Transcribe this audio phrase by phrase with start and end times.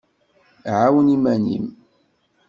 [0.79, 1.65] Ɛawen iman-im.